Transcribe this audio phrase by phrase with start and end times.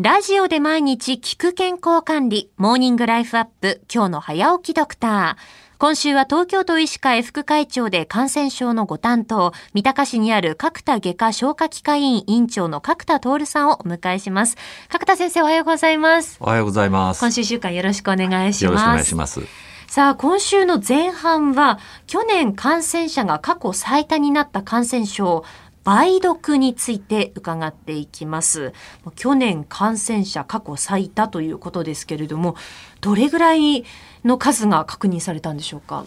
[0.00, 5.78] ラジオで毎日聞く健康管理、モーニングライフアップ、今日の早起きドクター。
[5.78, 14.56] 今週は東京都医師会副会長で感染症のご担当、三鷹市にある角田外科消化器科医院院長の角田徹さんをお迎えします。
[14.88, 16.38] 角田先生おはようございます。
[16.40, 17.20] おはようございます。
[17.20, 18.64] 今週週間よろしくお願いします。
[18.64, 19.42] よろしくお願いします。
[19.86, 25.44] さあ、今週の前半は、去年感染者が過去最多になった感染症、
[25.84, 28.72] 梅毒について伺っていきます。
[29.16, 32.56] 去年感染者過去最多ということですけれども、
[33.00, 33.84] どれぐらい
[34.24, 36.04] の数が確認されたんでしょうか？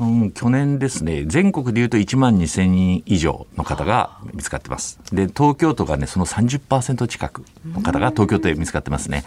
[0.00, 4.98] うん、去年ですね、全国でいうと1万2000人以上の方が見つかってます。
[5.12, 9.22] で、東京都がね、その30%近くの方が東京都で見つかってますね。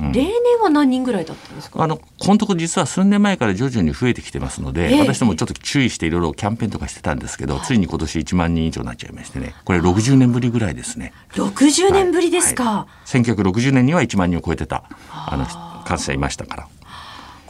[0.00, 0.32] うん、例年
[0.62, 1.82] は何人ぐらいだったんですか？
[1.82, 11.12] あの、このとこ実は数年前から徐々に増えてきてますので、えー、私どもちょっと注意していろいろキャンペーンとかしてたんですけど、はい、ついに今年1万人以上になっちゃいましてね、これ60年ぶりぐらいですね。
[11.34, 12.74] 60年ぶりですか、はい。
[12.74, 12.86] は
[13.20, 15.46] い、1960年には1万人を超えてた、あの、
[15.84, 16.68] 感染者いましたから。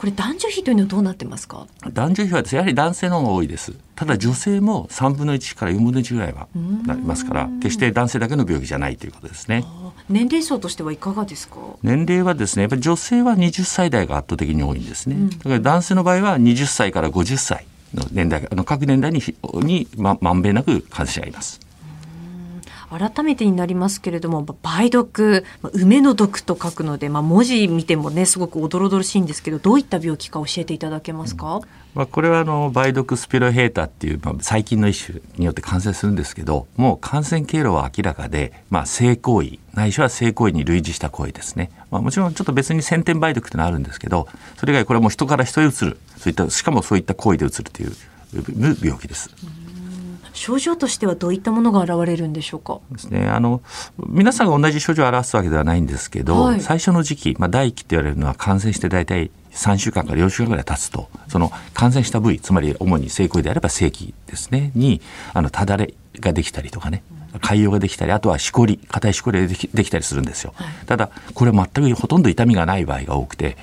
[0.01, 1.67] これ男女比というのはどうなってますか？
[1.93, 3.73] 男女比はやはり男性の方が多いです。
[3.95, 6.47] ただ女性も3分の1から4分の1ぐらいは
[6.87, 9.63] なりますから決して男性だけの病気じゃないということですね。
[10.09, 11.57] 年齢層としてはいかがですか？
[11.83, 19.21] 年齢はですねやっぱり女性は20歳代が圧倒的に多いんですね、うん、だから男性の場合は20歳から50歳の年代あの各年代に
[19.61, 21.59] にままんべんなく感染者がいます
[22.91, 31.61] 改めてになりますけれども梅毒梅の毒と書くので、まあ、文字見てもねすごくおどろどろしいんですけどどういった病気か教えていただけますか、うん、
[31.93, 47.93] まあ、これはあの梅毒スピロヘータっていう、まあ、細菌の一種によって感染するんですけどもう感染経路は明らかで、まあ、性行為ないしは性行為に類似した行為ですね、まあ、もちろんちょっと別に先天梅毒ってのはあるんですけどそれ以外これはもう人から人へうつるそういったしかもそういった行為でうつるという
[48.83, 49.29] 病気です。
[49.55, 49.60] うん
[50.41, 52.79] 症状としてはどういったものが現れるんでしょうか？
[52.91, 53.27] ですね。
[53.27, 53.61] あの
[54.07, 64.99] 皆さんが同じ症状を表すわけではないんですけど、はい、最初の時期、まあ、第一期って言われるのは感染して大体3週間から4週間ぐらい経つとその感染した部位つまり主に性行為であれば性器ですねに
[65.33, 67.03] あのただれができたりとかね
[67.33, 73.57] 潰瘍ができたりあとはしこり硬いしこりができできたりするんですよ、はい、ただこれは全くほとんど痛みがない場合が多くて。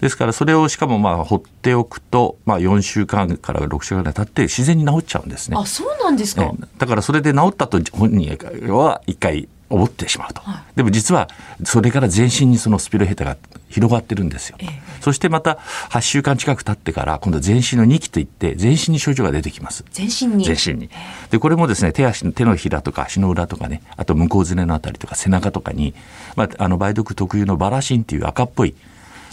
[0.00, 5.56] ですからそれをしかもまあ放っておくと、まあ、4週間から6週間経って自然に治っちゃうんですね。
[5.58, 8.30] あそうなんですか、だからそれで治ったと本人
[8.72, 11.28] は一回思ってしまうと、はい、でも実は
[11.64, 13.36] それから全身にそのスピロヘタが
[13.68, 14.68] 広がってるんですよ、ええ、
[15.00, 15.58] そしてまた
[15.90, 19.84] 8週間近く経ってから今度全身の2期といって全身に症状が出てきます。
[19.92, 20.44] 全身に？
[20.44, 20.90] 全身に。
[21.30, 25.94] でこれもですね手足の手のひらとか足の裏とかねあと向こうずねのあたりとか背中とかに、
[26.34, 28.74] まあ、あの梅毒特有のバラシンっていう赤っぽい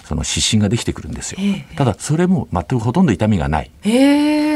[0.07, 1.39] その湿疹ができてくるんですよ。
[1.75, 3.71] ただそれも全くほとんど痛みがない。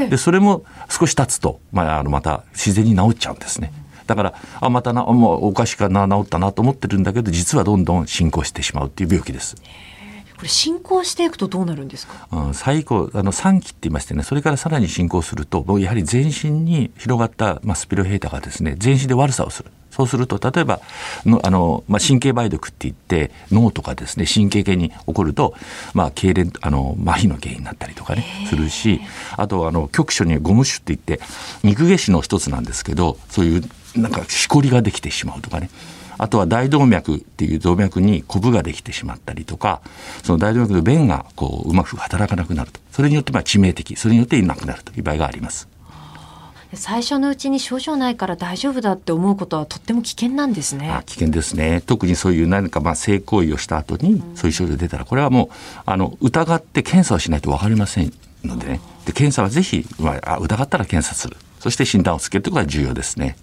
[0.09, 3.73] でそれも少し経つと、まあ、あのまた自然に治っちゃうんですね。
[4.07, 9.55] だからあまたなもうおかしかな治ったなと思ってるんだけど実はどんどん進行してしまうっていう病気です。
[10.41, 19.69] これ進行していくとどうなるんですか、うん、最後あの3期って言いましてねそれからさらに進行するとやはり全身に広がった、まあ、スピロヘータがですね全身で悪さをする。
[19.91, 20.79] そうすると例えば
[21.25, 25.53] のあの、まあ、神経梅毒って言って脳とかですね神経系に起こると、
[25.93, 29.01] まあ、痙攣あの麻痺の原因になったりとかねするし
[29.37, 31.19] あとあの局所にゴム種って言って
[31.63, 33.63] 肉下死の一つなんですけどそういう
[33.95, 35.69] なんかしこりができてしまうとかね
[36.17, 39.81] あとは大動脈っていう動脈にコブができてしまったりとか
[40.23, 45.67] その大動脈の弁がこううまく働かなくなるとそれによってまあ致命的それによっていなくなるという場合があります。
[46.73, 50.89] 最初のうちに症状ないから大丈夫だって思うことはとっても危険なんですね。
[50.89, 51.81] あ危険ですね。
[51.85, 55.49] 特にそういう何かまあ性行為をした後にそういう症状が出たらこれはもう
[55.85, 58.13] あの疑って検査をしないと分かりません
[58.45, 58.81] のでね。
[59.05, 61.35] で検査はぜひ、まあ、疑ったら検査する。
[61.59, 63.35] そして診断をつけるということが重要ですね。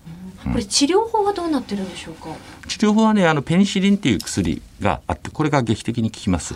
[0.53, 2.29] これ治療法はどうなってるんでしょうか？
[2.67, 6.55] 治療法はね、あのペニシリンっていう薬があって、これが劇的に効きます。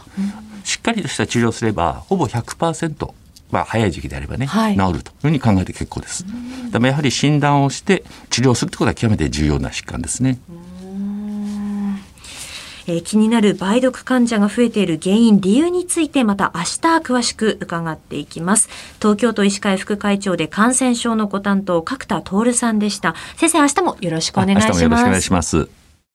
[0.64, 3.12] しっかりとした治療をすれば、ほぼ100%。
[3.50, 6.24] まあ、早い時期であればね、はい、治るというふうに考えて結構です。
[6.70, 10.38] でもやはり診断をして治療するということは極めて重要な疾患ですね。
[12.86, 16.66] えー、気になる梅毒患者が増えている原因、理由についてまた明日
[16.98, 18.68] 詳しく伺っていきます。
[18.98, 23.14] 東京都医師会副会長で感染症のご担当、角田徹さんでした。
[23.36, 24.82] 先生、明日もよろしくお願いします。
[24.82, 25.81] 明日もよろしくお願いします。